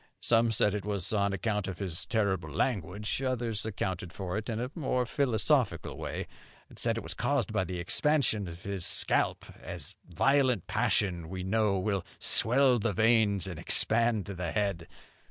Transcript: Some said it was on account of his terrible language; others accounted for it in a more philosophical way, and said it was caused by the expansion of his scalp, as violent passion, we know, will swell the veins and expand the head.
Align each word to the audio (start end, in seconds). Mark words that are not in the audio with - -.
Some 0.23 0.51
said 0.51 0.73
it 0.73 0.83
was 0.83 1.13
on 1.13 1.31
account 1.31 1.67
of 1.67 1.77
his 1.77 2.07
terrible 2.07 2.49
language; 2.49 3.21
others 3.21 3.67
accounted 3.67 4.11
for 4.11 4.35
it 4.35 4.49
in 4.49 4.59
a 4.59 4.71
more 4.73 5.05
philosophical 5.05 5.95
way, 5.95 6.25
and 6.69 6.79
said 6.79 6.97
it 6.97 7.03
was 7.03 7.13
caused 7.13 7.53
by 7.53 7.65
the 7.65 7.77
expansion 7.77 8.47
of 8.47 8.63
his 8.63 8.83
scalp, 8.83 9.45
as 9.61 9.93
violent 10.09 10.65
passion, 10.65 11.29
we 11.29 11.43
know, 11.43 11.77
will 11.77 12.03
swell 12.17 12.79
the 12.79 12.93
veins 12.93 13.45
and 13.45 13.59
expand 13.59 14.25
the 14.25 14.51
head. 14.51 14.87